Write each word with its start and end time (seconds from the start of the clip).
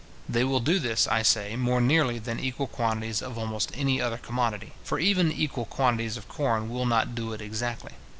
They 0.27 0.43
will 0.43 0.61
do 0.61 0.79
this, 0.79 1.07
I 1.07 1.21
say, 1.21 1.55
more 1.55 1.79
nearly 1.79 2.17
than 2.17 2.39
equal 2.39 2.65
quantities 2.65 3.21
of 3.21 3.37
almost 3.37 3.69
any 3.75 4.01
other 4.01 4.17
commodity; 4.17 4.71
for 4.83 4.97
even 4.97 5.31
equal 5.31 5.65
quantities 5.65 6.17
of 6.17 6.27
corn 6.27 6.69
will 6.69 6.87
not 6.87 7.13
do 7.13 7.33
it 7.33 7.39
exactly. 7.41 7.91